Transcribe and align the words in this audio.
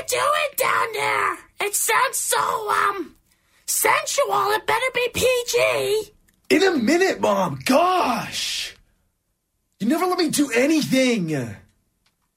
you 0.00 0.18
doing 0.18 0.50
down 0.56 0.92
there? 0.92 1.38
It 1.62 1.74
sounds 1.74 2.16
so, 2.16 2.70
um, 2.70 3.16
sensual. 3.66 4.50
It 4.52 4.66
better 4.66 4.86
be 4.94 5.08
PG. 5.12 6.12
In 6.50 6.62
a 6.62 6.76
minute, 6.76 7.20
Mom. 7.20 7.60
Gosh. 7.64 8.74
You 9.78 9.88
never 9.88 10.06
let 10.06 10.18
me 10.18 10.30
do 10.30 10.50
anything. 10.50 11.30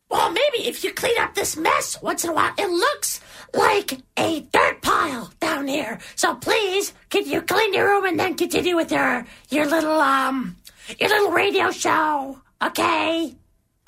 Well, 0.10 0.32
maybe 0.32 0.68
if 0.68 0.84
you 0.84 0.94
clean 0.94 1.18
up 1.20 1.34
this 1.34 1.58
mess 1.58 2.02
once 2.02 2.24
in 2.24 2.30
a 2.30 2.34
while, 2.34 2.54
it 2.58 2.70
looks 2.70 3.20
like 3.54 4.00
a 4.18 4.42
dirt 4.42 4.82
pile 4.82 5.32
down 5.40 5.68
here. 5.68 6.00
So 6.16 6.36
please, 6.36 6.94
can 7.10 7.26
you 7.26 7.42
clean 7.42 7.74
your 7.74 7.88
room 7.90 8.06
and 8.06 8.20
then 8.20 8.36
continue 8.36 8.76
with 8.76 8.92
your 8.92 9.26
your 9.50 9.66
little 9.66 10.00
um 10.00 10.56
your 11.00 11.10
little 11.10 11.32
radio 11.32 11.72
show? 11.72 12.40
Okay. 12.62 13.36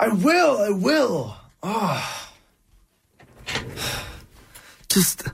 I 0.00 0.08
will. 0.08 0.58
I 0.58 0.70
will. 0.70 1.36
Oh. 1.62 2.25
Just, 4.88 5.24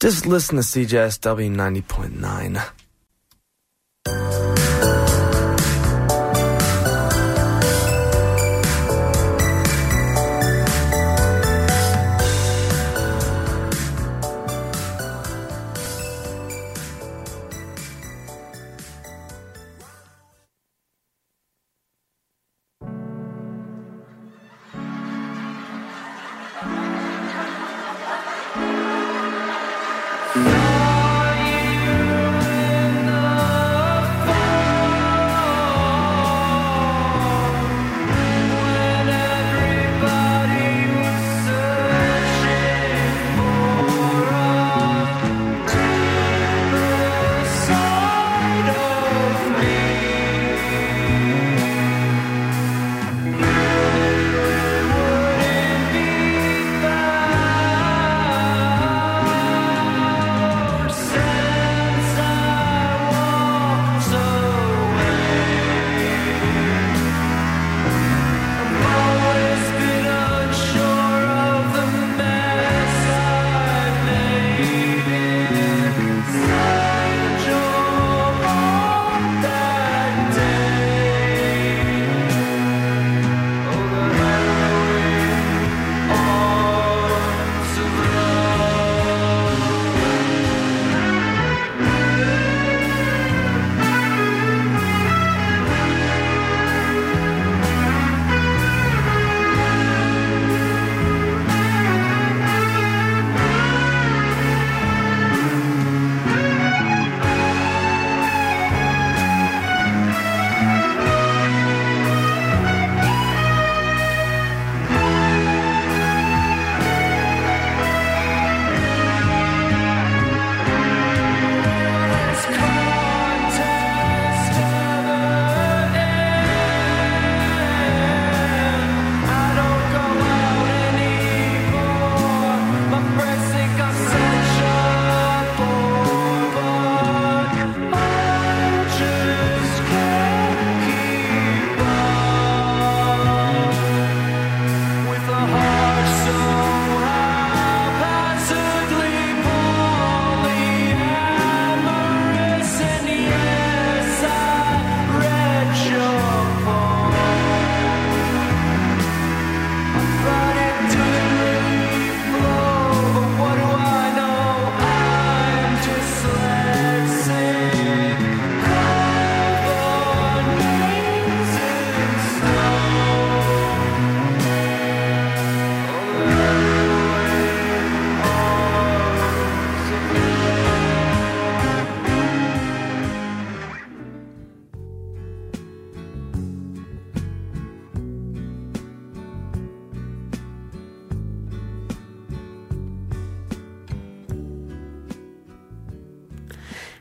just 0.00 0.26
listen 0.26 0.56
to 0.56 0.62
CJSW 0.62 1.50
90.9. 1.54 2.81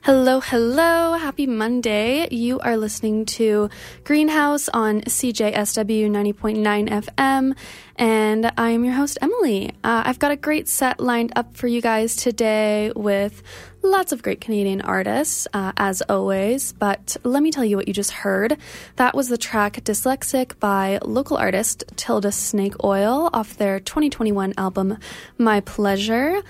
Hello, 0.03 0.39
hello. 0.39 1.13
Happy 1.13 1.45
Monday. 1.45 2.27
You 2.31 2.59
are 2.61 2.75
listening 2.75 3.23
to 3.37 3.69
Greenhouse 4.03 4.67
on 4.67 5.01
CJSW 5.01 6.09
90.9 6.09 6.89
FM, 6.89 7.55
and 7.97 8.51
I 8.57 8.71
am 8.71 8.83
your 8.83 8.95
host, 8.95 9.19
Emily. 9.21 9.69
Uh, 9.83 10.01
I've 10.03 10.17
got 10.17 10.31
a 10.31 10.35
great 10.35 10.67
set 10.67 10.99
lined 10.99 11.33
up 11.35 11.55
for 11.55 11.67
you 11.67 11.81
guys 11.81 12.15
today 12.15 12.91
with 12.95 13.43
lots 13.83 14.11
of 14.11 14.23
great 14.23 14.41
Canadian 14.41 14.81
artists, 14.81 15.47
uh, 15.53 15.71
as 15.77 16.01
always. 16.09 16.71
But 16.71 17.15
let 17.23 17.43
me 17.43 17.51
tell 17.51 17.63
you 17.63 17.77
what 17.77 17.87
you 17.87 17.93
just 17.93 18.09
heard. 18.11 18.57
That 18.95 19.13
was 19.13 19.29
the 19.29 19.37
track 19.37 19.83
Dyslexic 19.83 20.59
by 20.59 20.97
local 21.05 21.37
artist 21.37 21.83
Tilda 21.95 22.31
Snake 22.31 22.73
Oil 22.83 23.29
off 23.33 23.55
their 23.55 23.79
2021 23.79 24.55
album 24.57 24.97
My 25.37 25.59
Pleasure. 25.59 26.41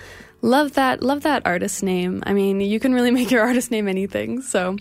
Love 0.42 0.72
that, 0.72 1.02
love 1.02 1.22
that 1.22 1.46
artist 1.46 1.82
name. 1.82 2.22
I 2.26 2.32
mean, 2.32 2.60
you 2.60 2.80
can 2.80 2.92
really 2.92 3.10
make 3.18 3.30
your 3.30 3.42
artist 3.42 3.70
name 3.70 3.88
anything. 3.88 4.42
So, 4.42 4.76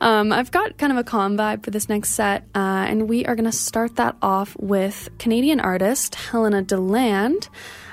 um, 0.00 0.32
I've 0.32 0.50
got 0.50 0.78
kind 0.78 0.92
of 0.92 0.98
a 0.98 1.04
calm 1.04 1.36
vibe 1.36 1.62
for 1.62 1.70
this 1.70 1.88
next 1.88 2.10
set, 2.10 2.44
uh, 2.54 2.86
and 2.88 3.08
we 3.08 3.26
are 3.26 3.34
going 3.34 3.44
to 3.44 3.52
start 3.52 3.96
that 3.96 4.16
off 4.22 4.56
with 4.58 5.10
Canadian 5.18 5.60
artist 5.60 6.14
Helena 6.14 6.62
Deland. 6.62 7.48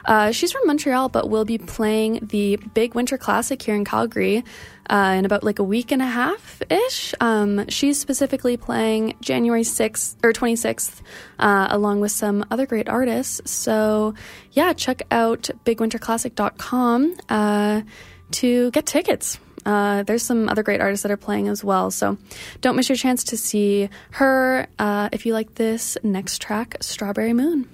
Uh, 0.06 0.32
she's 0.32 0.54
from 0.54 0.62
Montreal, 0.66 1.10
but 1.10 1.30
will 1.30 1.44
be 1.44 1.58
playing 1.58 2.20
the 2.32 2.56
Big 2.74 2.96
Winter 2.96 3.18
Classic 3.18 3.62
here 3.62 3.76
in 3.76 3.84
Calgary 3.84 4.46
uh, 4.90 5.16
in 5.18 5.26
about 5.26 5.44
like 5.44 5.60
a 5.60 5.64
week 5.64 5.92
and 5.92 6.02
a 6.02 6.06
half 6.06 6.62
ish. 6.70 7.14
Um, 7.20 7.68
she's 7.68 8.00
specifically 8.00 8.56
playing 8.56 9.16
January 9.20 9.64
6th 9.64 10.16
or 10.24 10.32
26th, 10.32 11.02
uh, 11.40 11.68
along 11.70 12.00
with 12.00 12.14
some 12.14 12.46
other 12.50 12.66
great 12.66 12.88
artists. 12.88 13.52
So, 13.52 14.14
yeah, 14.58 14.74
check 14.74 15.04
out 15.12 15.52
bigwinterclassic.com 15.66 17.16
uh, 17.30 17.82
to 18.32 18.72
get 18.72 18.88
tickets. 18.88 19.38
Uh, 19.64 20.02
there's 20.02 20.24
some 20.24 20.50
other 20.50 20.64
great 20.64 20.82
artists 20.82 21.04
that 21.04 21.12
are 21.12 21.18
playing 21.18 21.48
as 21.48 21.64
well. 21.64 21.92
So 21.92 22.18
don't 22.62 22.76
miss 22.76 22.90
your 22.90 22.96
chance 22.96 23.24
to 23.26 23.38
see 23.38 23.88
her 24.12 24.66
uh, 24.80 25.10
if 25.12 25.28
you 25.28 25.34
like 25.34 25.54
this 25.54 25.96
next 26.02 26.42
track, 26.42 26.78
Strawberry 26.82 27.34
Moon. 27.34 27.70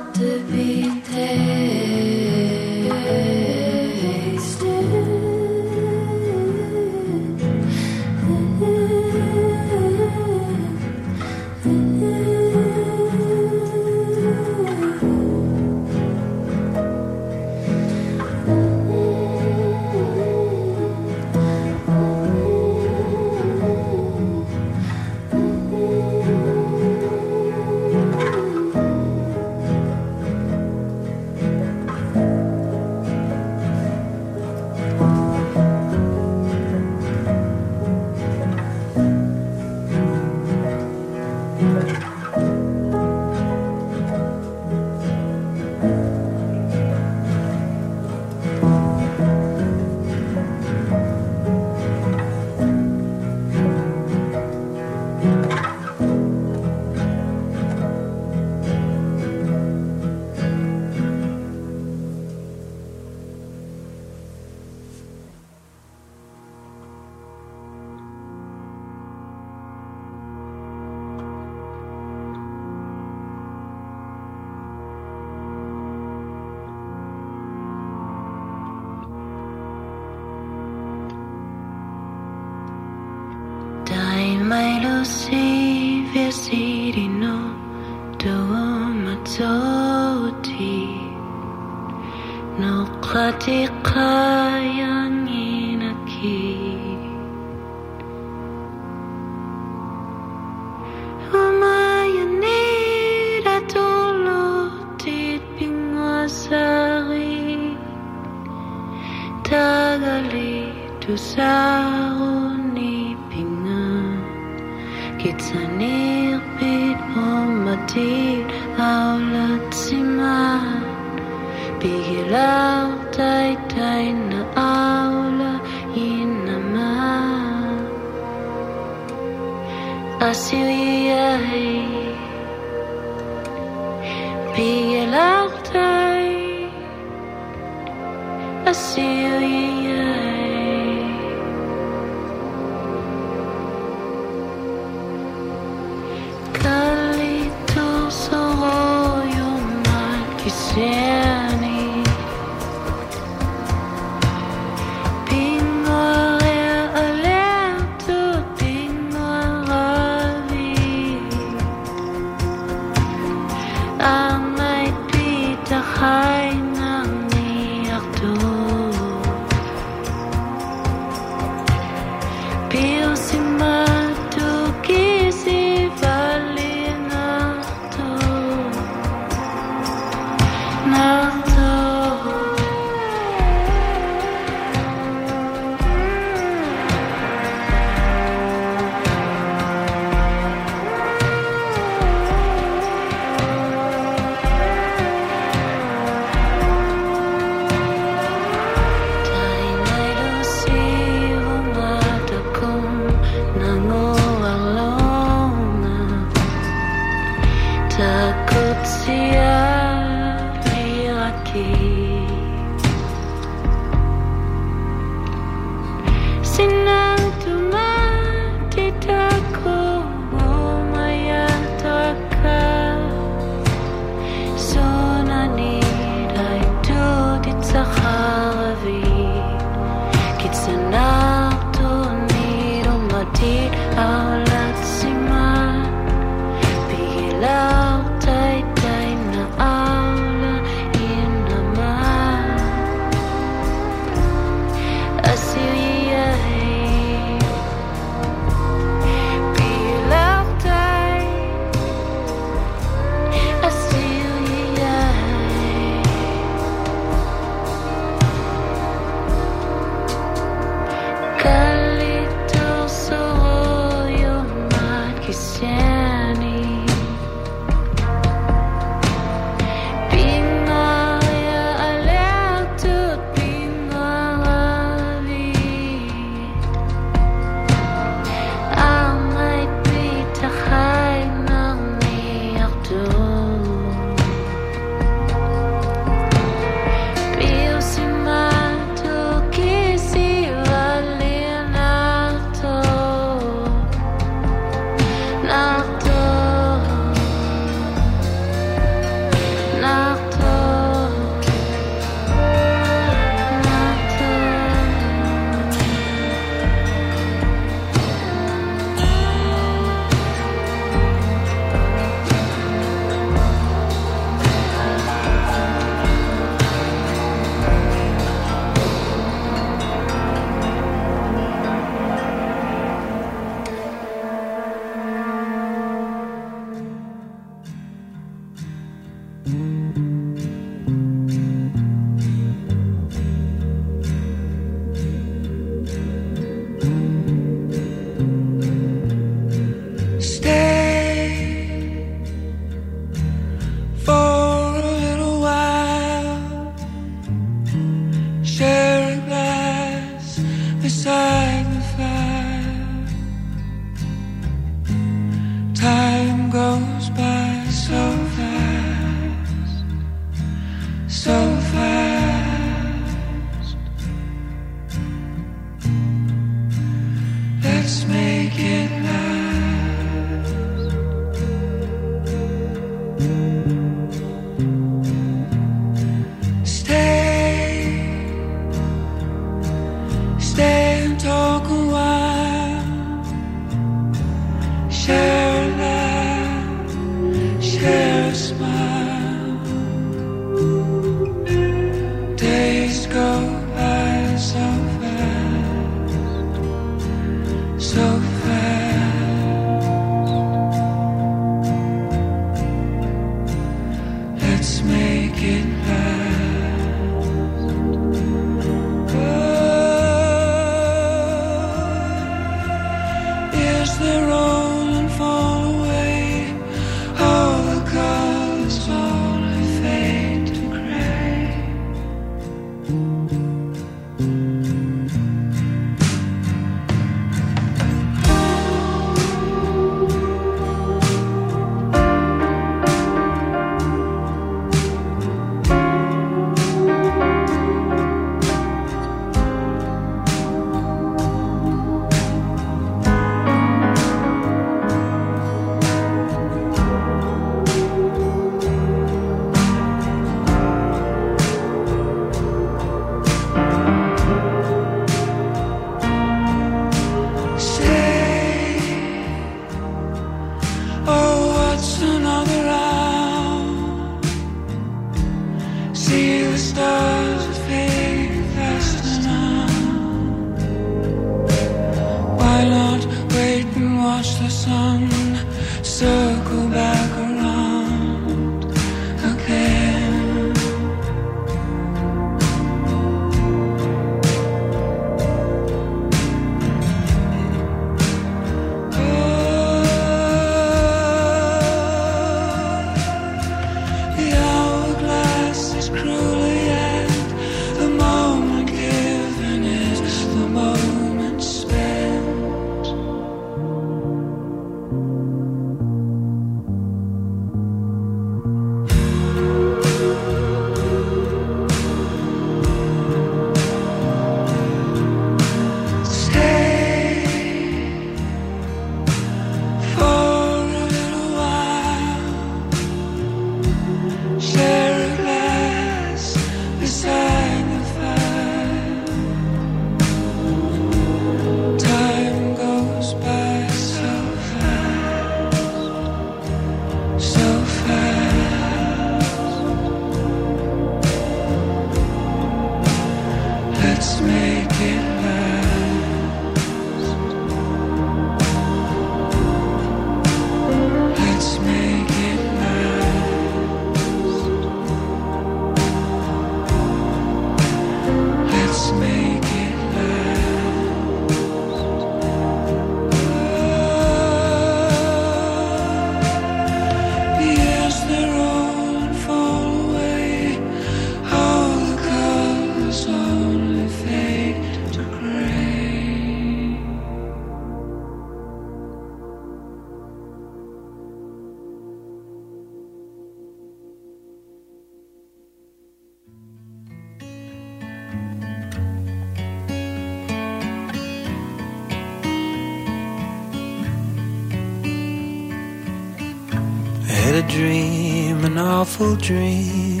Dream, 598.96 599.18
dream. 599.18 600.00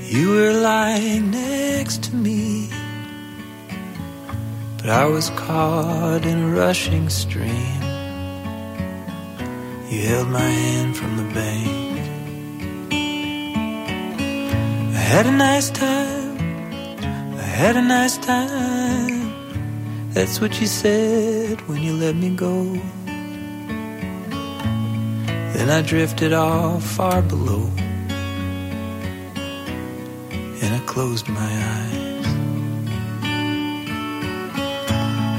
You 0.00 0.30
were 0.30 0.52
lying 0.52 1.30
next 1.30 2.02
to 2.04 2.14
me, 2.16 2.68
but 4.78 4.90
I 4.90 5.04
was 5.04 5.30
caught 5.30 6.24
in 6.26 6.42
a 6.42 6.48
rushing 6.48 7.08
stream. 7.08 7.82
You 9.90 10.02
held 10.08 10.28
my 10.28 10.40
hand 10.40 10.96
from 10.96 11.16
the 11.16 11.34
bank. 11.34 11.98
I 14.94 15.02
had 15.12 15.26
a 15.26 15.32
nice 15.32 15.70
time. 15.70 16.38
I 17.38 17.42
had 17.42 17.76
a 17.76 17.82
nice 17.82 18.18
time. 18.18 19.30
That's 20.14 20.40
what 20.40 20.60
you 20.60 20.66
said 20.66 21.60
when 21.68 21.82
you 21.82 21.94
let 21.94 22.16
me 22.16 22.30
go. 22.30 22.80
Then 25.60 25.68
I 25.68 25.82
drifted 25.82 26.32
off 26.32 26.82
far 26.82 27.20
below. 27.20 27.68
And 30.62 30.74
I 30.74 30.80
closed 30.86 31.28
my 31.28 31.52
eyes. 31.76 32.26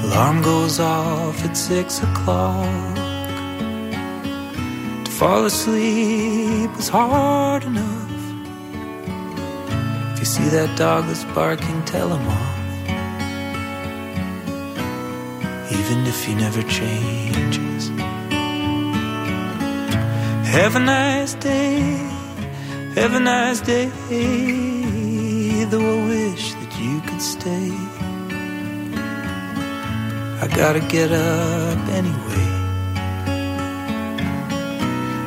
Alarm 0.05 0.43
goes 0.43 0.79
off 0.79 1.43
at 1.43 1.57
six 1.57 2.03
o'clock. 2.03 2.95
To 5.05 5.11
fall 5.11 5.45
asleep 5.45 6.69
was 6.75 6.87
hard 6.87 7.63
enough. 7.63 8.11
If 10.13 10.19
you 10.19 10.25
see 10.25 10.49
that 10.49 10.77
dog 10.77 11.07
that's 11.07 11.25
barking, 11.33 11.83
tell 11.85 12.09
him 12.15 12.27
off. 12.27 12.59
Even 15.71 16.05
if 16.05 16.29
you 16.29 16.35
never 16.35 16.61
changes. 16.61 17.70
Have 20.51 20.75
a 20.75 20.79
nice 20.79 21.33
day, 21.35 21.79
have 22.95 23.13
a 23.13 23.19
nice 23.21 23.61
day. 23.61 23.89
Though 25.69 25.79
I 25.79 26.07
wish 26.07 26.53
that 26.53 26.77
you 26.77 26.99
could 27.07 27.21
stay. 27.21 27.71
I 30.43 30.47
gotta 30.53 30.81
get 30.81 31.13
up 31.13 31.79
anyway. 31.99 32.47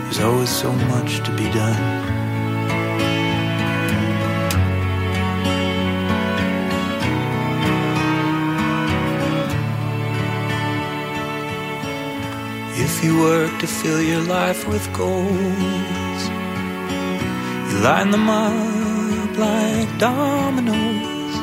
There's 0.02 0.20
always 0.20 0.50
so 0.50 0.70
much 0.92 1.24
to 1.24 1.30
be 1.36 1.50
done. 1.50 2.03
If 12.76 13.04
you 13.04 13.20
work 13.20 13.60
to 13.60 13.68
fill 13.68 14.02
your 14.02 14.22
life 14.22 14.66
with 14.66 14.92
goals, 14.92 16.22
you 17.70 17.78
line 17.78 18.10
them 18.10 18.28
up 18.28 19.38
like 19.38 19.98
dominoes. 19.98 21.34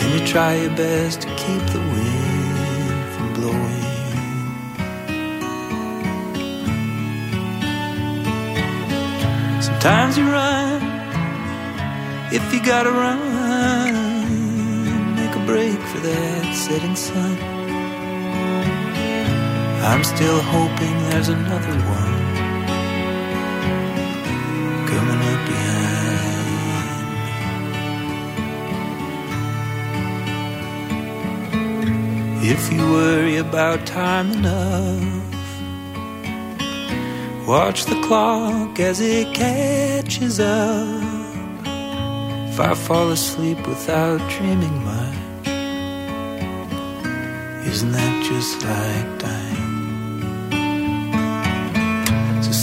And 0.00 0.14
you 0.14 0.26
try 0.26 0.54
your 0.54 0.74
best 0.74 1.20
to 1.20 1.28
keep 1.36 1.62
the 1.70 1.80
wind 1.80 3.04
from 3.14 3.34
blowing. 3.34 3.82
Sometimes 9.60 10.16
you 10.16 10.24
run, 10.30 10.80
if 12.32 12.54
you 12.54 12.64
gotta 12.64 12.90
run, 12.90 13.92
make 15.14 15.36
a 15.36 15.44
break 15.44 15.78
for 15.78 15.98
that 15.98 16.54
setting 16.54 16.96
sun. 16.96 17.51
I'm 19.84 20.04
still 20.04 20.40
hoping 20.40 20.96
there's 21.10 21.28
another 21.28 21.74
one 21.98 22.22
coming 24.86 25.20
up 25.32 25.40
behind 25.48 26.46
me. 32.42 32.48
If 32.48 32.72
you 32.72 32.80
worry 32.92 33.36
about 33.38 33.84
time 33.84 34.30
enough, 34.30 35.02
watch 37.44 37.84
the 37.86 38.00
clock 38.02 38.78
as 38.78 39.00
it 39.00 39.34
catches 39.34 40.38
up. 40.38 41.02
If 42.50 42.60
I 42.60 42.74
fall 42.74 43.10
asleep 43.10 43.66
without 43.66 44.20
dreaming 44.30 44.84
much, 44.84 45.48
isn't 47.66 47.90
that 47.90 48.24
just 48.24 48.62
like 48.62 49.18
dying? 49.18 49.51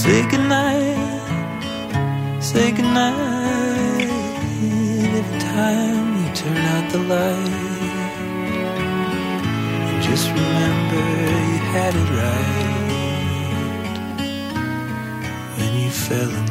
Say 0.03 0.21
goodnight, 0.31 0.95
say 2.41 2.71
goodnight 2.71 4.09
every 5.19 5.39
time 5.39 6.05
you 6.19 6.27
turn 6.33 6.57
out 6.73 6.85
the 6.93 6.99
light. 6.99 7.89
And 9.89 10.01
just 10.01 10.25
remember 10.29 11.03
you 11.51 11.59
had 11.75 11.93
it 12.01 12.09
right 12.21 12.79
when 15.57 15.71
you 15.81 15.89
fell 15.91 16.31
in 16.39 16.48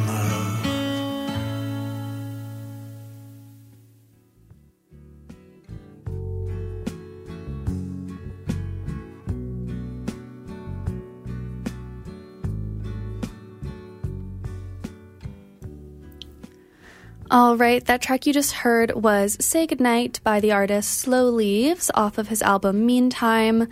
All 17.39 17.55
right, 17.55 17.85
that 17.85 18.01
track 18.01 18.25
you 18.25 18.33
just 18.33 18.51
heard 18.51 18.91
was 18.93 19.37
Say 19.39 19.65
Goodnight 19.65 20.19
by 20.25 20.41
the 20.41 20.51
artist 20.51 20.99
Slow 20.99 21.29
Leaves 21.29 21.89
off 21.93 22.17
of 22.17 22.27
his 22.27 22.41
album 22.41 22.85
Meantime. 22.85 23.69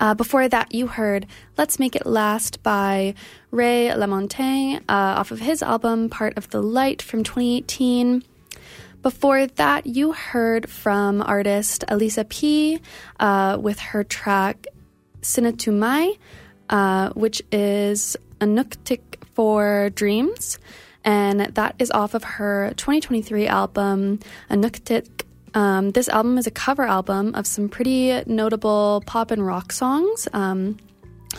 Uh, 0.00 0.14
before 0.14 0.48
that, 0.48 0.74
you 0.74 0.88
heard 0.88 1.24
Let's 1.56 1.78
Make 1.78 1.94
It 1.94 2.04
Last 2.04 2.64
by 2.64 3.14
Ray 3.52 3.92
LaMontagne 3.94 4.78
uh, 4.88 5.20
off 5.20 5.30
of 5.30 5.38
his 5.38 5.62
album 5.62 6.08
Part 6.08 6.36
of 6.36 6.50
the 6.50 6.60
Light 6.60 7.00
from 7.00 7.22
2018. 7.22 8.24
Before 9.02 9.46
that, 9.46 9.86
you 9.86 10.10
heard 10.10 10.68
from 10.68 11.22
artist 11.22 11.84
Elisapie 11.86 12.80
uh, 13.20 13.56
with 13.60 13.78
her 13.78 14.02
track 14.02 14.66
Sinnatuumait, 15.22 16.18
uh, 16.70 17.10
which 17.10 17.40
is 17.52 18.16
Inuktitut 18.40 18.98
for 19.32 19.90
Dreams 19.90 20.58
and 21.06 21.40
that 21.54 21.76
is 21.78 21.90
off 21.92 22.14
of 22.14 22.24
her 22.24 22.74
2023 22.76 23.46
album 23.46 24.18
Inuktitut. 24.50 25.22
Um, 25.54 25.90
this 25.90 26.08
album 26.08 26.36
is 26.36 26.46
a 26.46 26.50
cover 26.50 26.82
album 26.82 27.34
of 27.34 27.46
some 27.46 27.70
pretty 27.70 28.22
notable 28.26 29.02
pop 29.06 29.30
and 29.30 29.46
rock 29.46 29.72
songs. 29.72 30.28
Um, 30.34 30.76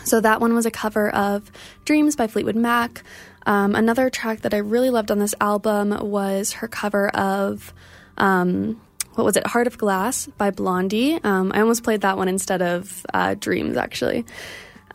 so 0.06 0.22
that 0.22 0.42
one 0.42 0.56
was 0.56 0.66
a 0.66 0.72
cover 0.72 1.10
of 1.10 1.52
Dreams 1.86 2.16
by 2.16 2.28
Fleetwood 2.28 2.56
Mac. 2.56 3.04
Um, 3.46 3.76
another 3.76 4.10
track 4.10 4.42
that 4.42 4.54
I 4.54 4.58
really 4.58 4.90
loved 4.90 5.12
on 5.12 5.20
this 5.20 5.36
album 5.40 5.96
was 6.10 6.54
her 6.54 6.68
cover 6.68 7.10
of 7.10 7.74
um, 8.18 8.82
what 9.16 9.26
was 9.26 9.36
it, 9.36 9.46
Heart 9.46 9.68
of 9.68 9.78
Glass 9.78 10.28
by 10.38 10.52
Blondie. 10.52 11.20
Um, 11.24 11.52
I 11.54 11.60
almost 11.60 11.84
played 11.84 12.02
that 12.02 12.18
one 12.18 12.28
instead 12.28 12.62
of 12.62 13.06
uh, 13.14 13.36
Dreams, 13.36 13.76
actually. 13.76 14.26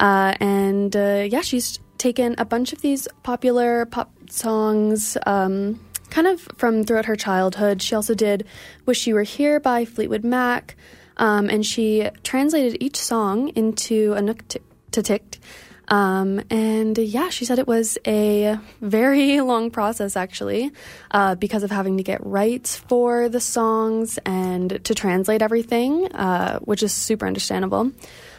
Uh, 0.00 0.35
and 0.40 0.94
uh, 0.96 1.26
yeah, 1.28 1.42
she's 1.42 1.78
taken 2.02 2.34
a 2.36 2.44
bunch 2.44 2.72
of 2.72 2.82
these 2.82 3.06
popular 3.22 3.86
pop 3.86 4.10
songs, 4.28 5.16
um, 5.24 5.78
kind 6.10 6.26
of 6.26 6.40
from 6.56 6.82
throughout 6.82 7.04
her 7.04 7.14
childhood. 7.14 7.80
She 7.80 7.94
also 7.94 8.12
did 8.12 8.44
Wish 8.86 9.06
You 9.06 9.14
Were 9.14 9.22
Here 9.22 9.60
by 9.60 9.84
Fleetwood 9.84 10.24
Mac, 10.24 10.74
um, 11.16 11.48
and 11.48 11.64
she 11.64 12.10
translated 12.24 12.82
each 12.82 12.96
song 12.96 13.50
into 13.50 14.14
Inuktitut. 14.14 15.38
Um, 15.86 16.42
and 16.50 16.98
yeah, 16.98 17.28
she 17.28 17.44
said 17.44 17.60
it 17.60 17.68
was 17.68 17.98
a 18.04 18.58
very 18.80 19.40
long 19.52 19.70
process 19.70 20.16
actually, 20.16 20.72
uh, 21.12 21.36
because 21.36 21.62
of 21.62 21.70
having 21.70 21.98
to 21.98 22.02
get 22.02 22.24
rights 22.26 22.76
for 22.76 23.28
the 23.28 23.40
songs 23.40 24.18
and 24.26 24.84
to 24.84 24.94
translate 24.94 25.40
everything, 25.40 26.12
uh, 26.14 26.58
which 26.60 26.82
is 26.82 26.92
super 26.92 27.28
understandable. 27.28 27.92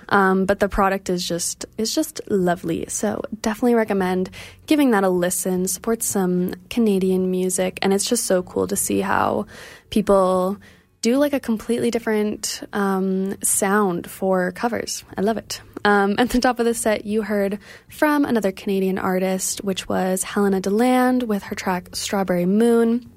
Um, 0.09 0.45
but 0.45 0.59
the 0.59 0.69
product 0.69 1.09
is 1.09 1.27
just 1.27 1.65
is 1.77 1.93
just 1.93 2.21
lovely. 2.29 2.85
So 2.87 3.21
definitely 3.41 3.75
recommend 3.75 4.29
giving 4.65 4.91
that 4.91 5.03
a 5.03 5.09
listen. 5.09 5.67
Support 5.67 6.03
some 6.03 6.53
Canadian 6.69 7.31
music, 7.31 7.79
and 7.81 7.93
it's 7.93 8.07
just 8.07 8.25
so 8.25 8.43
cool 8.43 8.67
to 8.67 8.75
see 8.75 9.01
how 9.01 9.45
people 9.89 10.57
do 11.01 11.17
like 11.17 11.33
a 11.33 11.39
completely 11.39 11.91
different 11.91 12.63
um, 12.71 13.35
sound 13.43 14.09
for 14.09 14.51
covers. 14.53 15.03
I 15.17 15.21
love 15.21 15.37
it. 15.37 15.61
Um, 15.85 16.15
at 16.17 16.29
the 16.29 16.39
top 16.39 16.59
of 16.59 16.65
the 16.65 16.73
set, 16.73 17.05
you 17.05 17.23
heard 17.23 17.59
from 17.89 18.23
another 18.23 18.53
Canadian 18.53 18.97
artist, 18.97 19.63
which 19.63 19.89
was 19.89 20.23
Helena 20.23 20.61
Deland 20.61 21.23
with 21.23 21.43
her 21.43 21.55
track 21.55 21.89
Strawberry 21.93 22.45
Moon. 22.45 23.11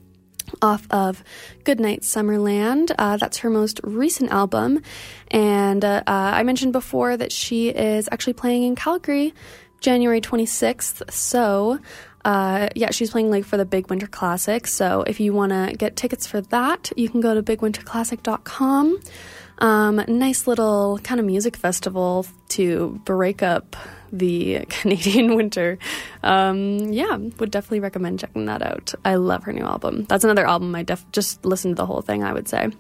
Off 0.63 0.87
of 0.91 1.23
Goodnight 1.65 2.03
Summerland. 2.03 2.93
Uh, 2.99 3.17
that's 3.17 3.39
her 3.39 3.51
most 3.51 3.81
recent 3.83 4.31
album. 4.31 4.83
And 5.31 5.85
uh, 5.85 6.03
uh, 6.07 6.11
I 6.35 6.43
mentioned 6.43 6.73
before 6.73 7.17
that 7.17 7.33
she 7.33 7.69
is 7.69 8.09
actually 8.13 8.35
playing 8.35 8.63
in 8.65 8.75
Calgary 8.77 9.35
January 9.81 10.21
26th. 10.21 11.11
So, 11.11 11.79
uh, 12.25 12.69
yeah, 12.75 12.91
she's 12.91 13.11
playing 13.11 13.31
like 13.31 13.45
for 13.45 13.57
the 13.57 13.65
Big 13.65 13.89
Winter 13.89 14.07
Classic. 14.07 14.67
So, 14.67 15.03
if 15.03 15.21
you 15.21 15.33
want 15.33 15.53
to 15.53 15.75
get 15.77 15.97
tickets 15.97 16.27
for 16.27 16.41
that, 16.41 16.91
you 16.97 17.09
can 17.09 17.21
go 17.21 17.35
to 17.35 17.43
bigwinterclassic.com. 17.43 19.01
Um, 19.59 20.05
nice 20.09 20.47
little 20.47 20.99
kind 21.03 21.19
of 21.19 21.27
music 21.27 21.57
festival 21.57 22.27
to 22.49 23.01
break 23.05 23.43
up 23.43 23.77
the 24.13 24.65
Canadian 24.69 25.37
winter. 25.37 25.79
Um, 26.23 26.79
yeah, 26.93 27.17
would 27.17 27.51
definitely 27.51 27.81
recommend 27.81 28.21
checking 28.21 28.47
that 28.47 28.63
out. 28.63 28.95
I 29.05 29.17
love 29.17 29.45
her 29.45 29.53
new 29.53 29.65
album. 29.65 30.05
That's 30.05 30.25
another 30.25 30.47
album 30.47 30.75
I 30.75 30.83
def- 30.83 31.11
just 31.13 31.45
listened 31.45 31.77
to 31.77 31.83
the 31.83 31.87
whole 31.87 32.03
thing, 32.03 32.25
I 32.25 32.33
would 32.33 32.49
say. 32.49 32.71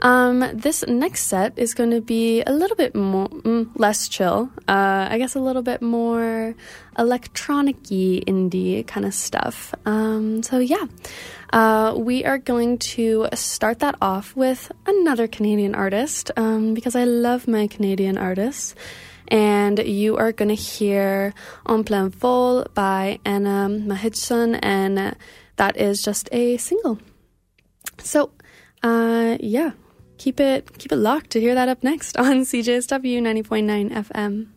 Um, 0.00 0.44
this 0.52 0.84
next 0.86 1.24
set 1.24 1.58
is 1.58 1.74
going 1.74 1.90
to 1.90 2.00
be 2.00 2.42
a 2.42 2.52
little 2.52 2.76
bit 2.76 2.94
more 2.94 3.28
mm, 3.28 3.70
less 3.76 4.08
chill. 4.08 4.50
Uh, 4.68 5.08
I 5.10 5.18
guess 5.18 5.34
a 5.34 5.40
little 5.40 5.62
bit 5.62 5.80
more 5.80 6.54
electronic-y 6.98 8.22
indie 8.26 8.86
kind 8.86 9.06
of 9.06 9.14
stuff. 9.14 9.74
Um, 9.84 10.42
so 10.42 10.58
yeah, 10.58 10.84
uh, 11.52 11.94
we 11.96 12.24
are 12.24 12.38
going 12.38 12.78
to 12.78 13.28
start 13.34 13.78
that 13.80 13.96
off 14.00 14.36
with 14.36 14.70
another 14.86 15.26
Canadian 15.26 15.74
artist 15.74 16.30
um, 16.36 16.74
because 16.74 16.94
I 16.94 17.04
love 17.04 17.48
my 17.48 17.66
Canadian 17.66 18.18
artists. 18.18 18.74
And 19.28 19.78
you 19.78 20.16
are 20.16 20.32
going 20.32 20.48
to 20.48 20.54
hear 20.54 21.34
En 21.68 21.84
Plein 21.84 22.10
Vol 22.10 22.66
by 22.74 23.18
Anna 23.24 23.68
Majidson, 23.68 24.58
and 24.62 25.16
that 25.56 25.76
is 25.76 26.02
just 26.02 26.28
a 26.32 26.56
single. 26.56 26.98
So, 27.98 28.30
uh, 28.82 29.36
yeah, 29.40 29.72
keep 30.18 30.40
it 30.40 30.78
keep 30.78 30.92
it 30.92 30.96
locked 30.96 31.30
to 31.30 31.40
hear 31.40 31.54
that 31.54 31.68
up 31.68 31.82
next 31.82 32.16
on 32.18 32.42
CJSW 32.42 33.20
90.9 33.20 33.92
FM. 33.92 34.55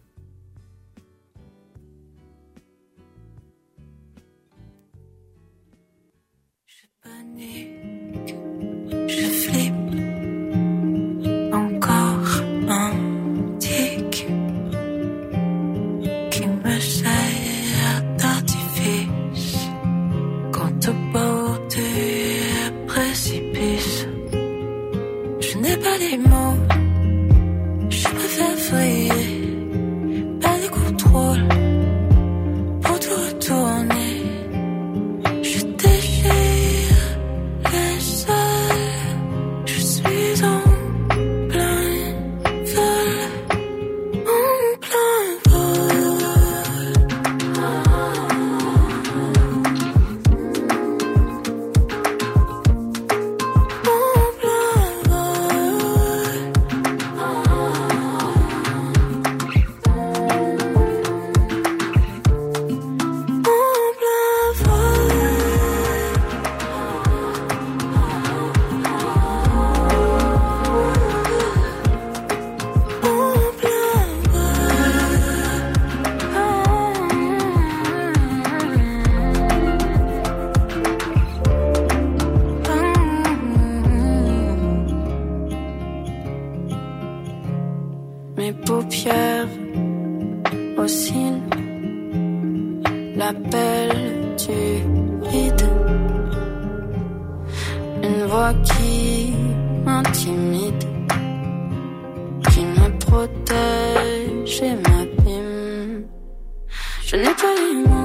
Je 107.12 107.16
n'ai 107.16 107.34
pas 107.34 107.99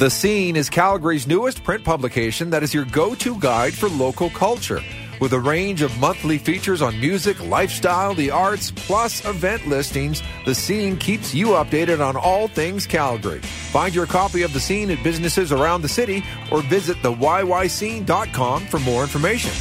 The 0.00 0.08
Scene 0.08 0.56
is 0.56 0.70
Calgary's 0.70 1.26
newest 1.26 1.62
print 1.62 1.84
publication 1.84 2.48
that 2.48 2.62
is 2.62 2.72
your 2.72 2.86
go 2.86 3.14
to 3.16 3.38
guide 3.38 3.74
for 3.74 3.90
local 3.90 4.30
culture. 4.30 4.80
With 5.20 5.34
a 5.34 5.38
range 5.38 5.82
of 5.82 5.94
monthly 5.98 6.38
features 6.38 6.80
on 6.80 6.98
music, 6.98 7.38
lifestyle, 7.44 8.14
the 8.14 8.30
arts, 8.30 8.70
plus 8.70 9.22
event 9.26 9.68
listings, 9.68 10.22
The 10.46 10.54
Scene 10.54 10.96
keeps 10.96 11.34
you 11.34 11.48
updated 11.48 12.00
on 12.00 12.16
all 12.16 12.48
things 12.48 12.86
Calgary. 12.86 13.40
Find 13.40 13.94
your 13.94 14.06
copy 14.06 14.40
of 14.40 14.54
The 14.54 14.60
Scene 14.60 14.90
at 14.90 15.04
businesses 15.04 15.52
around 15.52 15.82
the 15.82 15.88
city 15.90 16.24
or 16.50 16.62
visit 16.62 16.96
theyycene.com 17.02 18.66
for 18.68 18.78
more 18.78 19.02
information. 19.02 19.52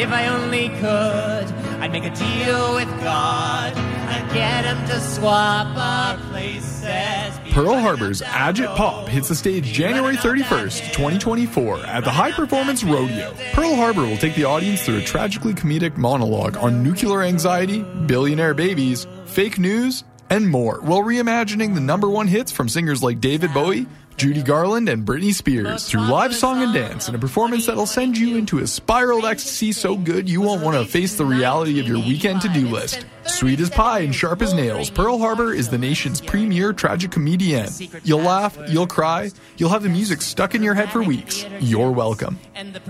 If 0.00 0.12
I 0.12 0.28
only 0.28 0.70
could, 0.70 1.46
I'd 1.80 1.92
make 1.92 2.04
a 2.04 2.14
deal 2.14 2.74
with 2.74 2.88
God. 3.02 3.74
I'd 3.76 4.30
get 4.32 4.64
him 4.64 4.88
to 4.88 4.98
swap 4.98 5.76
our 5.76 6.16
places. 6.30 7.38
Pearl 7.50 7.78
Harbor's 7.78 8.22
Agit 8.22 8.74
Pop 8.76 9.08
hits 9.08 9.28
the 9.28 9.34
stage 9.34 9.64
January 9.64 10.16
31st, 10.16 10.92
2024 10.92 11.80
at 11.80 12.04
the 12.04 12.10
High 12.10 12.32
Performance 12.32 12.82
Rodeo. 12.82 13.34
Pearl 13.52 13.74
Harbor 13.74 14.02
will 14.02 14.16
take 14.16 14.34
the 14.36 14.44
audience 14.44 14.82
through 14.82 14.98
a 14.98 15.04
tragically 15.04 15.52
comedic 15.52 15.98
monologue 15.98 16.56
on 16.56 16.82
nuclear 16.82 17.22
anxiety, 17.22 17.82
billionaire 17.82 18.54
babies, 18.54 19.06
fake 19.26 19.58
news, 19.58 20.04
and 20.30 20.48
more, 20.48 20.80
while 20.80 21.02
reimagining 21.02 21.74
the 21.74 21.80
number 21.80 22.08
one 22.08 22.28
hits 22.28 22.52
from 22.52 22.68
singers 22.68 23.02
like 23.02 23.20
David 23.20 23.52
Bowie, 23.52 23.86
Judy 24.20 24.42
Garland, 24.42 24.90
and 24.90 25.06
Britney 25.06 25.32
Spears 25.32 25.88
through 25.88 26.02
live 26.02 26.34
song 26.34 26.62
and 26.62 26.74
dance 26.74 27.08
in 27.08 27.14
a 27.14 27.18
performance 27.18 27.64
that'll 27.64 27.86
send 27.86 28.18
you 28.18 28.36
into 28.36 28.58
a 28.58 28.66
spiral 28.66 29.20
of 29.20 29.24
ecstasy 29.24 29.72
so 29.72 29.96
good 29.96 30.28
you 30.28 30.42
won't 30.42 30.62
want 30.62 30.76
to 30.76 30.84
face 30.84 31.16
the 31.16 31.24
reality 31.24 31.80
of 31.80 31.88
your 31.88 31.96
weekend 31.96 32.42
to 32.42 32.50
do 32.50 32.68
list. 32.68 33.06
Sweet 33.24 33.58
as 33.60 33.70
pie 33.70 34.00
and 34.00 34.14
sharp 34.14 34.42
as 34.42 34.52
nails, 34.52 34.90
Pearl 34.90 35.18
Harbor 35.18 35.54
is 35.54 35.70
the 35.70 35.78
nation's 35.78 36.20
premier 36.20 36.74
tragic 36.74 37.10
comedian. 37.10 37.70
You'll 38.04 38.20
laugh, 38.20 38.58
you'll 38.68 38.86
cry, 38.86 39.30
you'll 39.56 39.70
have 39.70 39.82
the 39.82 39.88
music 39.88 40.20
stuck 40.20 40.54
in 40.54 40.62
your 40.62 40.74
head 40.74 40.90
for 40.90 41.02
weeks. 41.02 41.46
You're 41.58 41.90
welcome. 41.90 42.38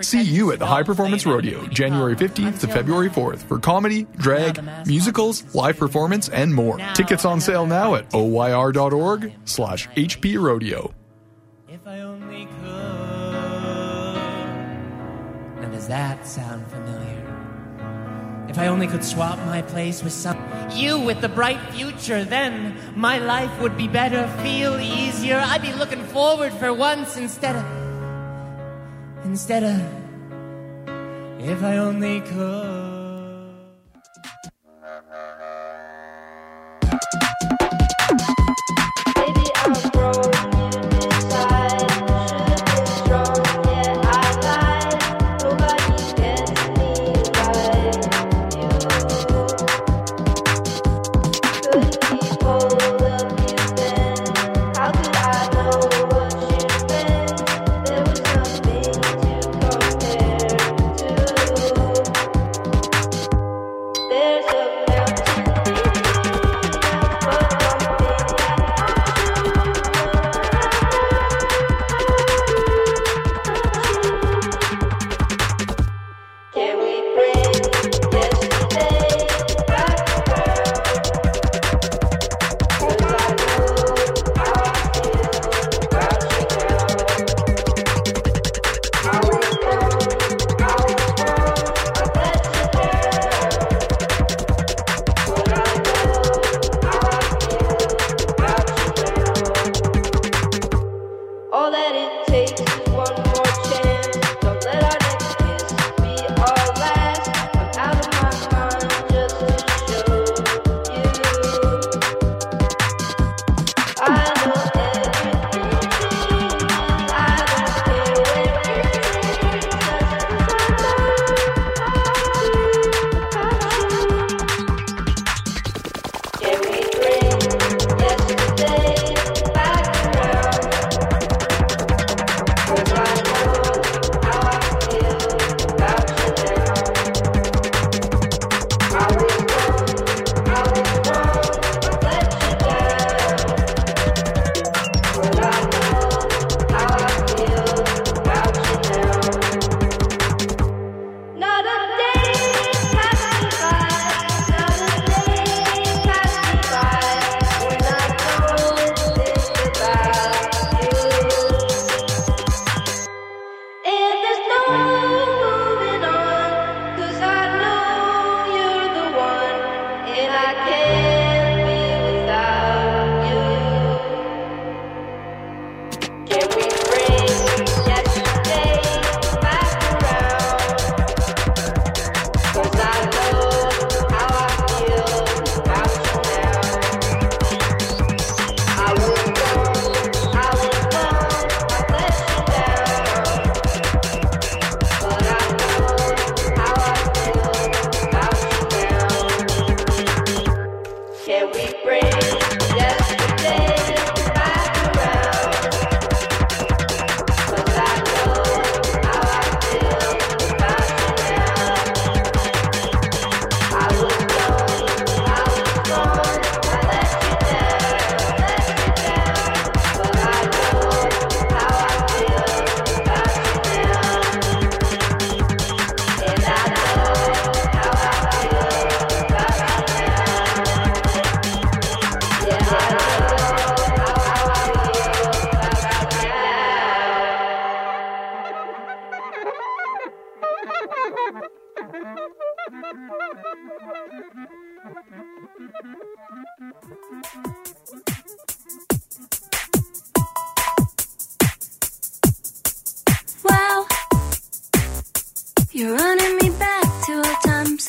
See 0.00 0.22
you 0.22 0.50
at 0.50 0.58
the 0.58 0.66
High 0.66 0.82
Performance 0.82 1.26
Rodeo, 1.26 1.64
January 1.68 2.16
15th 2.16 2.58
to 2.58 2.66
February 2.66 3.08
4th 3.08 3.38
for 3.44 3.60
comedy, 3.60 4.08
drag, 4.16 4.60
musicals, 4.84 5.44
live 5.54 5.78
performance, 5.78 6.28
and 6.28 6.52
more. 6.52 6.78
Tickets 6.94 7.24
on 7.24 7.40
sale 7.40 7.66
now 7.66 7.94
at 7.94 8.10
oyr.org 8.10 9.32
slash 9.44 9.88
HP 9.90 10.42
Rodeo. 10.42 10.92
That 15.90 16.24
sound 16.24 16.64
familiar? 16.68 17.20
If 18.48 18.58
I 18.58 18.68
only 18.68 18.86
could 18.86 19.04
swap 19.04 19.38
my 19.40 19.62
place 19.62 20.02
with 20.02 20.12
some. 20.12 20.38
You 20.72 20.98
with 21.00 21.20
the 21.20 21.28
bright 21.28 21.60
future, 21.72 22.24
then 22.24 22.76
my 22.94 23.18
life 23.18 23.50
would 23.60 23.76
be 23.76 23.88
better, 23.88 24.26
feel 24.42 24.78
easier. 24.80 25.42
I'd 25.44 25.62
be 25.62 25.72
looking 25.72 26.04
forward 26.04 26.52
for 26.52 26.72
once 26.72 27.16
instead 27.16 27.56
of. 27.56 27.64
Instead 29.24 29.62
of. 29.64 29.80
If 31.40 31.62
I 31.62 31.78
only 31.78 32.20
could. 32.20 33.09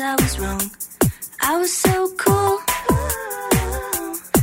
I 0.03 0.15
was 0.15 0.39
wrong. 0.39 0.71
I 1.41 1.57
was 1.57 1.71
so 1.71 2.11
cool. 2.17 2.57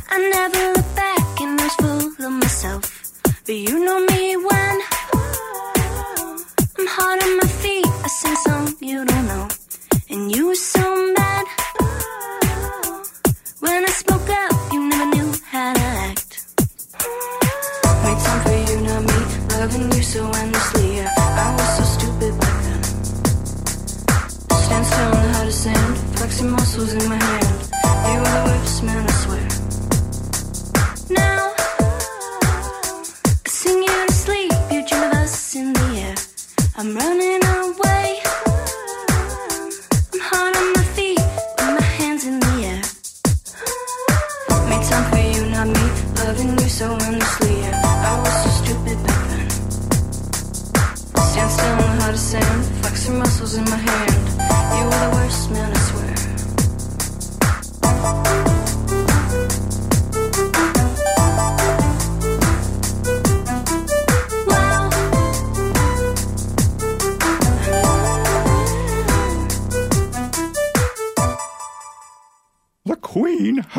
I 0.09 0.19
never 0.33 0.73
look 0.75 0.95
back 0.95 1.41
and 1.41 1.61
was 1.61 1.75
full 1.75 2.27
of 2.27 2.33
myself. 2.33 3.13
But 3.45 3.57
you 3.57 3.85
know 3.85 3.99
me 4.07 4.37
when 4.37 4.77
I'm 6.79 6.87
hard 6.87 7.23
on 7.25 7.37
my 7.39 7.49
feet. 7.61 7.87
I 7.87 8.09
sing 8.09 8.33
a 8.33 8.58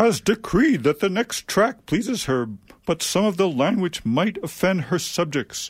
has 0.09 0.19
decreed 0.19 0.81
that 0.81 1.01
the 1.01 1.07
next 1.07 1.47
track 1.47 1.85
pleases 1.85 2.25
her, 2.25 2.47
but 2.87 3.03
some 3.03 3.25
of 3.25 3.37
the 3.37 3.47
language 3.47 4.03
might 4.03 4.39
offend 4.41 4.85
her 4.85 4.97
subjects. 4.97 5.69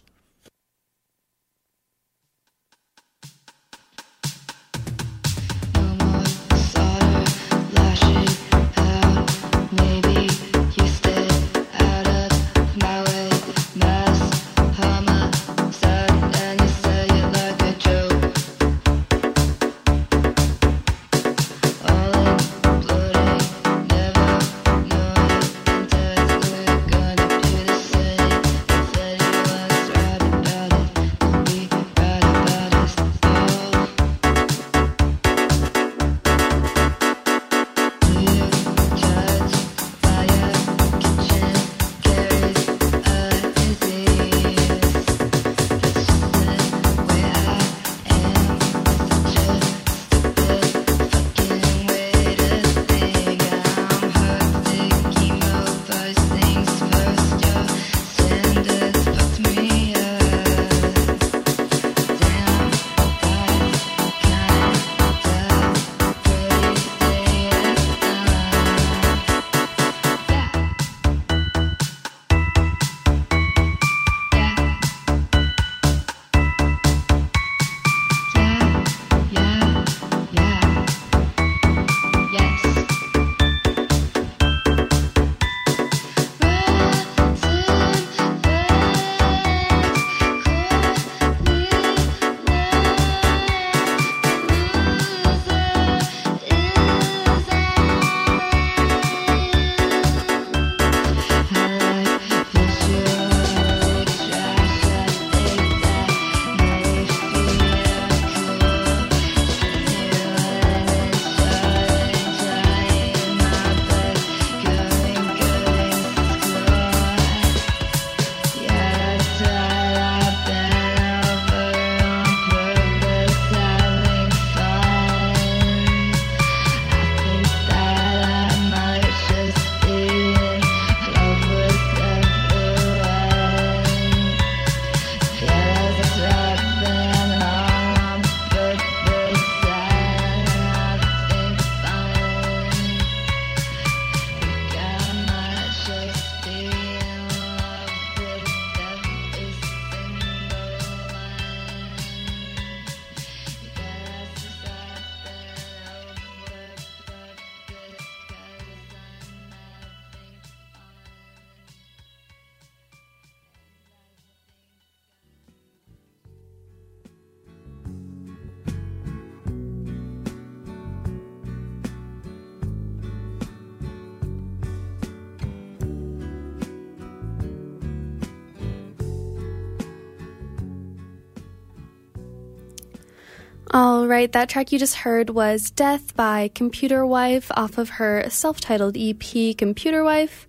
All 183.71 184.07
right, 184.07 184.31
that 184.31 184.49
track 184.49 184.71
you 184.71 184.79
just 184.79 184.95
heard 184.95 185.29
was 185.29 185.69
Death 185.69 186.15
by 186.15 186.49
Computerwife 186.55 187.51
off 187.55 187.77
of 187.77 187.89
her 187.89 188.27
self 188.27 188.59
titled 188.59 188.97
EP, 188.97 189.19
Computerwife. 189.19 190.47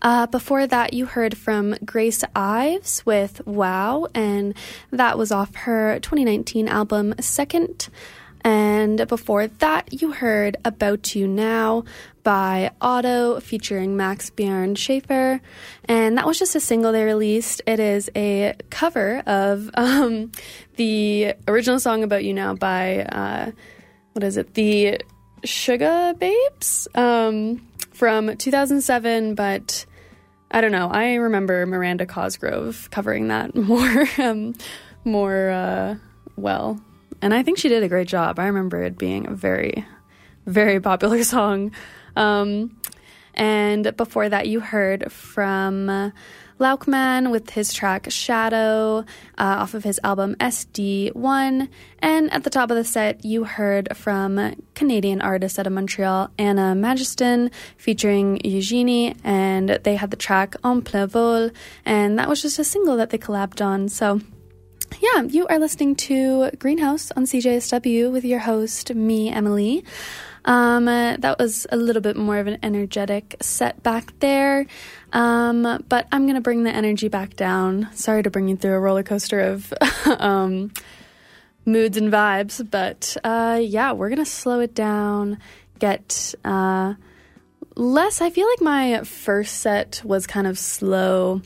Uh, 0.00 0.26
before 0.26 0.66
that, 0.66 0.94
you 0.94 1.04
heard 1.04 1.36
from 1.36 1.76
Grace 1.84 2.24
Ives 2.34 3.04
with 3.04 3.46
Wow, 3.46 4.06
and 4.14 4.54
that 4.90 5.18
was 5.18 5.30
off 5.30 5.54
her 5.54 5.98
2019 6.00 6.66
album 6.66 7.14
Second. 7.20 7.90
And 8.44 9.06
before 9.06 9.46
that, 9.46 10.02
you 10.02 10.12
heard 10.12 10.56
About 10.64 11.14
You 11.14 11.28
Now 11.28 11.84
by 12.22 12.70
Otto 12.80 13.40
featuring 13.40 13.96
Max 13.96 14.30
Beirne 14.30 14.76
Shafer. 14.76 15.40
And 15.84 16.18
that 16.18 16.26
was 16.26 16.38
just 16.38 16.54
a 16.54 16.60
single 16.60 16.92
they 16.92 17.04
released. 17.04 17.62
It 17.66 17.80
is 17.80 18.10
a 18.16 18.54
cover 18.70 19.22
of 19.26 19.70
um, 19.74 20.32
the 20.76 21.34
original 21.46 21.80
song 21.80 22.02
About 22.02 22.24
You 22.24 22.34
Now 22.34 22.54
by, 22.54 23.04
uh, 23.04 23.50
what 24.12 24.24
is 24.24 24.36
it? 24.36 24.54
The 24.54 25.00
Sugababes 25.42 26.86
um, 26.96 27.66
from 27.92 28.36
2007, 28.36 29.34
but 29.34 29.86
I 30.50 30.60
don't 30.60 30.72
know. 30.72 30.88
I 30.88 31.14
remember 31.14 31.64
Miranda 31.66 32.06
Cosgrove 32.06 32.88
covering 32.90 33.28
that 33.28 33.54
more, 33.56 34.08
um, 34.18 34.54
more 35.04 35.50
uh, 35.50 35.96
well, 36.36 36.80
and 37.22 37.32
I 37.32 37.42
think 37.42 37.56
she 37.56 37.68
did 37.68 37.82
a 37.82 37.88
great 37.88 38.08
job. 38.08 38.38
I 38.38 38.46
remember 38.46 38.82
it 38.82 38.98
being 38.98 39.26
a 39.28 39.34
very, 39.34 39.86
very 40.46 40.80
popular 40.80 41.22
song. 41.34 41.72
Um, 42.16 42.76
and 43.34 43.96
before 43.96 44.28
that, 44.28 44.48
you 44.48 44.60
heard 44.60 45.10
from 45.10 46.12
Loukeman 46.62 47.30
with 47.30 47.50
his 47.50 47.72
track 47.72 48.06
Shadow 48.10 48.98
uh, 48.98 49.04
off 49.36 49.74
of 49.74 49.84
his 49.84 49.98
album 50.04 50.36
SD1. 50.36 51.68
And 51.98 52.32
at 52.32 52.44
the 52.44 52.50
top 52.50 52.70
of 52.70 52.76
the 52.76 52.84
set, 52.84 53.24
you 53.24 53.44
heard 53.44 53.96
from 53.96 54.54
Canadian 54.74 55.20
artist 55.20 55.58
out 55.58 55.66
of 55.66 55.72
Montreal, 55.72 56.30
Anna 56.38 56.74
Majidson, 56.76 57.50
featuring 57.76 58.40
Eugenie, 58.44 59.16
and 59.24 59.70
they 59.82 59.96
had 59.96 60.10
the 60.10 60.16
track 60.16 60.54
En 60.64 60.82
plein 60.82 61.08
vol, 61.08 61.50
and 61.84 62.18
that 62.18 62.28
was 62.28 62.42
just 62.42 62.58
a 62.58 62.64
single 62.64 62.96
that 62.96 63.10
they 63.10 63.18
collabed 63.18 63.64
on. 63.64 63.88
So, 63.88 64.20
yeah, 65.02 65.22
you 65.22 65.48
are 65.48 65.58
listening 65.58 65.96
to 65.96 66.48
Greenhouse 66.60 67.10
on 67.16 67.24
CJSW 67.24 68.12
with 68.12 68.24
your 68.24 68.38
host, 68.38 68.94
me, 68.94 69.30
Emily. 69.30 69.84
Um, 70.44 70.86
uh, 70.86 71.16
that 71.16 71.40
was 71.40 71.66
a 71.72 71.76
little 71.76 72.00
bit 72.00 72.16
more 72.16 72.38
of 72.38 72.46
an 72.46 72.60
energetic 72.62 73.34
set 73.40 73.82
back 73.82 74.16
there. 74.20 74.64
Um, 75.12 75.84
but 75.88 76.06
I'm 76.12 76.22
going 76.26 76.36
to 76.36 76.40
bring 76.40 76.62
the 76.62 76.70
energy 76.70 77.08
back 77.08 77.34
down. 77.34 77.88
Sorry 77.94 78.22
to 78.22 78.30
bring 78.30 78.46
you 78.46 78.56
through 78.56 78.74
a 78.74 78.78
roller 78.78 79.02
coaster 79.02 79.40
of 79.40 79.74
um, 80.06 80.72
moods 81.66 81.96
and 81.96 82.12
vibes, 82.12 82.68
but 82.70 83.16
uh, 83.24 83.58
yeah, 83.60 83.90
we're 83.90 84.08
going 84.08 84.24
to 84.24 84.24
slow 84.24 84.60
it 84.60 84.72
down, 84.72 85.38
get 85.80 86.32
uh, 86.44 86.94
less. 87.74 88.20
I 88.20 88.30
feel 88.30 88.48
like 88.48 88.60
my 88.60 89.02
first 89.02 89.58
set 89.58 90.00
was 90.04 90.28
kind 90.28 90.46
of 90.46 90.60
slow 90.60 91.42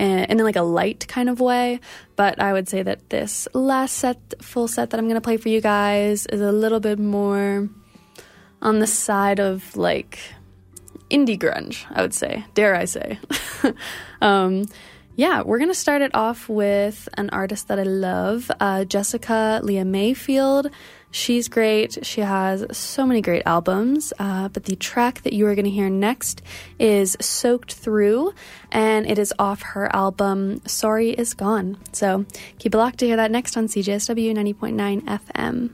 in 0.00 0.38
like 0.38 0.56
a 0.56 0.62
light 0.62 1.06
kind 1.08 1.28
of 1.28 1.40
way. 1.40 1.80
But 2.16 2.40
I 2.40 2.52
would 2.52 2.68
say 2.68 2.82
that 2.82 3.10
this 3.10 3.48
last 3.54 3.96
set, 3.96 4.18
full 4.42 4.68
set 4.68 4.90
that 4.90 4.98
I'm 4.98 5.06
to 5.14 5.20
play 5.20 5.36
for 5.36 5.48
you 5.48 5.60
guys, 5.60 6.26
is 6.26 6.40
a 6.40 6.52
little 6.52 6.80
bit 6.80 6.98
more 6.98 7.68
on 8.62 8.78
the 8.78 8.86
side 8.86 9.40
of 9.40 9.76
like 9.76 10.18
indie 11.10 11.38
grunge, 11.38 11.84
I 11.90 12.02
would 12.02 12.14
say, 12.14 12.44
dare 12.54 12.74
I 12.74 12.84
say. 12.84 13.18
um, 14.22 14.66
yeah, 15.16 15.42
we're 15.42 15.58
to 15.68 15.74
start 15.74 16.02
it 16.02 16.14
off 16.14 16.48
with 16.48 17.08
an 17.14 17.28
artist 17.30 17.68
that 17.68 17.78
I 17.78 17.82
love, 17.82 18.50
uh, 18.60 18.84
Jessica 18.84 19.60
Lea 19.62 19.84
Mayfield. 19.84 20.70
She's 21.10 21.48
great. 21.48 22.04
She 22.06 22.20
has 22.20 22.64
so 22.76 23.04
many 23.04 23.20
great 23.20 23.42
albums. 23.44 24.12
Uh, 24.18 24.48
but 24.48 24.64
the 24.64 24.76
track 24.76 25.22
that 25.22 25.32
you 25.32 25.46
are 25.46 25.54
going 25.54 25.64
to 25.64 25.70
hear 25.70 25.90
next 25.90 26.42
is 26.78 27.16
Soaked 27.20 27.74
Through, 27.74 28.32
and 28.70 29.06
it 29.10 29.18
is 29.18 29.34
off 29.38 29.62
her 29.62 29.94
album 29.94 30.60
Sorry 30.66 31.10
Is 31.10 31.34
Gone. 31.34 31.78
So 31.92 32.26
keep 32.58 32.74
it 32.74 32.78
locked 32.78 32.98
to 33.00 33.06
hear 33.06 33.16
that 33.16 33.30
next 33.30 33.56
on 33.56 33.66
CJSW 33.66 34.34
90.9 34.34 35.02
FM. 35.02 35.70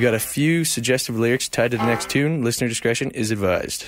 We've 0.00 0.06
got 0.06 0.14
a 0.14 0.18
few 0.18 0.64
suggestive 0.64 1.18
lyrics 1.18 1.46
tied 1.46 1.72
to 1.72 1.76
the 1.76 1.84
next 1.84 2.08
tune. 2.08 2.42
Listener 2.42 2.68
discretion 2.68 3.10
is 3.10 3.30
advised. 3.30 3.84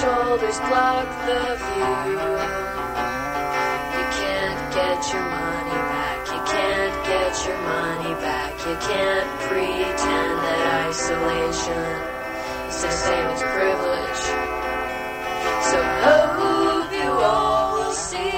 shoulders 0.00 0.58
block 0.60 1.08
the 1.28 1.42
view. 1.60 2.32
You 3.96 4.04
can't 4.20 4.62
get 4.72 4.98
your 5.12 5.26
money 5.28 5.80
back, 5.92 6.20
you 6.32 6.40
can't 6.54 6.96
get 7.04 7.32
your 7.46 7.60
money 7.60 8.14
back, 8.24 8.52
you 8.66 8.76
can't 8.90 9.30
pretend 9.44 10.36
that 10.46 10.88
isolation 10.88 11.84
is 12.70 12.80
the 12.80 12.90
same 12.90 13.28
as 13.36 13.42
privilege. 13.56 14.24
So 15.68 15.78
hope 16.06 16.92
you 16.92 17.10
all 17.10 17.74
will 17.76 17.92
see 17.92 18.30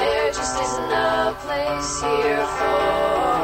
there 0.00 0.28
just 0.30 0.60
isn't 0.60 0.92
a 0.92 1.34
place 1.40 2.02
here 2.02 2.46
for. 2.58 3.35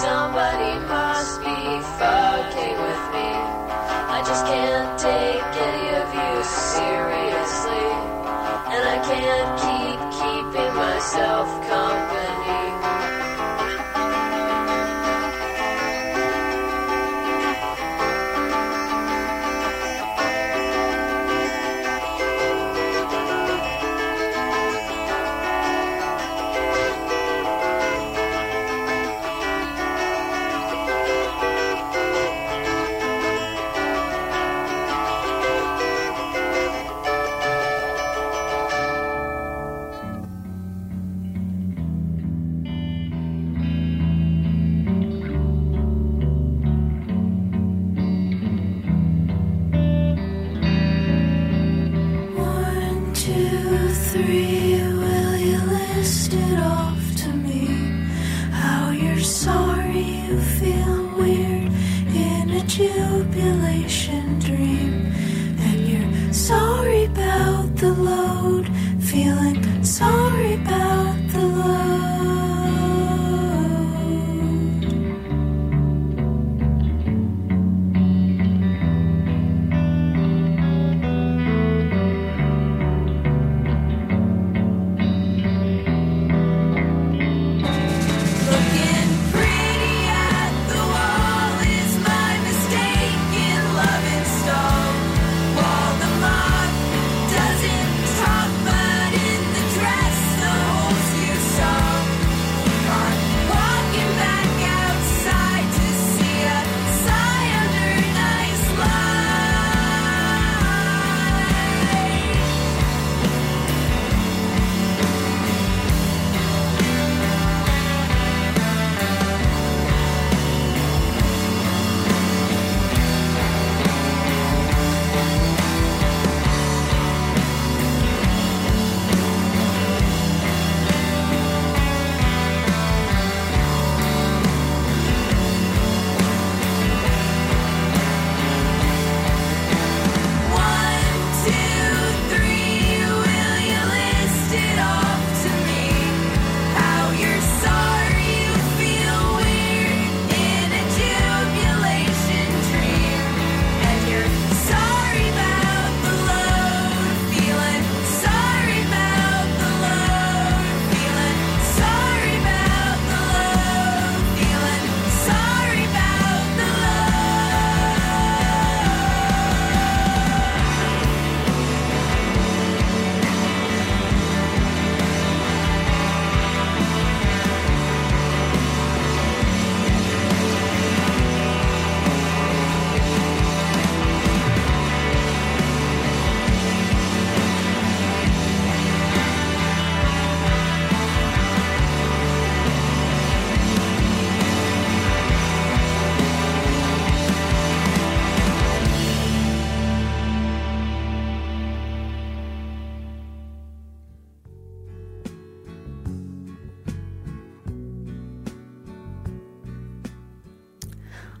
Somebody 0.00 0.78
must 0.86 1.40
be 1.40 1.58
fucking 1.98 2.76
with 2.86 3.04
me. 3.14 3.30
I 4.14 4.22
just 4.24 4.46
can't 4.46 4.96
take 4.96 5.52
any 5.68 5.86
of 5.98 6.08
you 6.14 6.34
seriously. 6.44 7.88
And 8.74 8.82
I 8.94 8.98
can't 9.10 9.52
keep 9.66 9.98
keeping 10.22 10.72
myself 10.76 11.48
company. 11.66 12.47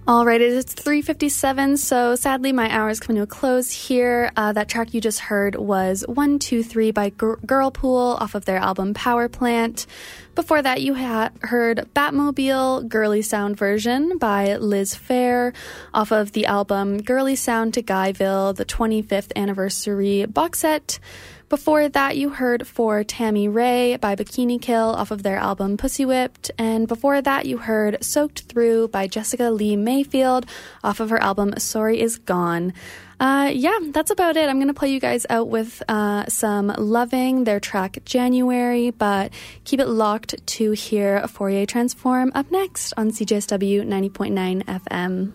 All 0.08 0.24
right, 0.24 0.40
it 0.40 0.54
is 0.54 0.64
3:57, 0.64 1.76
so 1.76 2.14
sadly 2.14 2.50
my 2.50 2.70
hour 2.70 2.88
is 2.88 2.98
coming 2.98 3.16
to 3.18 3.24
a 3.24 3.26
close 3.26 3.70
here. 3.70 4.32
Uh, 4.34 4.54
that 4.54 4.66
track 4.66 4.94
you 4.94 5.02
just 5.02 5.18
heard 5.18 5.54
was 5.54 6.02
"One 6.08 6.38
Two 6.38 6.60
123 6.62 6.92
by 6.92 7.10
Gir- 7.10 7.36
Girlpool 7.44 8.18
off 8.18 8.34
of 8.34 8.46
their 8.46 8.56
album 8.56 8.94
Power 8.94 9.28
Plant. 9.28 9.86
Before 10.34 10.62
that, 10.62 10.80
you 10.80 10.94
ha- 10.94 11.28
heard 11.42 11.90
Batmobile 11.94 12.88
Girly 12.88 13.20
Sound 13.20 13.58
version 13.58 14.16
by 14.16 14.56
Liz 14.56 14.94
Phair 14.94 15.52
off 15.92 16.10
of 16.10 16.32
the 16.32 16.46
album 16.46 17.02
Girly 17.02 17.36
Sound 17.36 17.74
to 17.74 17.82
Guyville, 17.82 18.56
the 18.56 18.64
25th 18.64 19.32
anniversary 19.36 20.24
box 20.24 20.60
set. 20.60 21.00
Before 21.48 21.88
that, 21.88 22.18
you 22.18 22.28
heard 22.28 22.66
For 22.66 23.02
Tammy 23.02 23.48
Rae 23.48 23.96
by 23.96 24.14
Bikini 24.14 24.60
Kill 24.60 24.90
off 24.90 25.10
of 25.10 25.22
their 25.22 25.38
album 25.38 25.78
Pussy 25.78 26.04
Whipped. 26.04 26.50
And 26.58 26.86
before 26.86 27.22
that, 27.22 27.46
you 27.46 27.56
heard 27.56 28.04
Soaked 28.04 28.42
Through 28.42 28.88
by 28.88 29.06
Jessica 29.06 29.44
Lea 29.44 29.74
Mayfield 29.74 30.44
off 30.84 31.00
of 31.00 31.08
her 31.08 31.18
album 31.18 31.54
Sorry 31.56 32.02
Is 32.02 32.18
Gone. 32.18 32.74
Uh, 33.18 33.50
yeah, 33.52 33.78
that's 33.92 34.10
about 34.10 34.36
it. 34.36 34.46
I'm 34.46 34.58
going 34.58 34.68
to 34.68 34.74
play 34.74 34.90
you 34.90 35.00
guys 35.00 35.24
out 35.30 35.48
with 35.48 35.82
uh, 35.88 36.26
some 36.28 36.68
Loving, 36.76 37.44
their 37.44 37.60
track 37.60 37.96
January, 38.04 38.90
but 38.90 39.32
keep 39.64 39.80
it 39.80 39.88
locked 39.88 40.46
to 40.46 40.72
hear 40.72 41.26
Fourier 41.28 41.64
Transform 41.64 42.30
up 42.34 42.50
next 42.50 42.92
on 42.98 43.10
CJSW 43.10 43.86
90.9 43.86 44.64
FM. 44.64 45.32